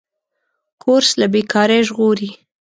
کورس 0.81 1.09
له 1.19 1.25
بېکارۍ 1.33 1.81
ژغوري. 1.87 2.29